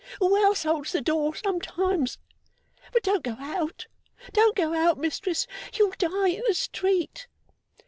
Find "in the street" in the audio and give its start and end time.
6.29-7.27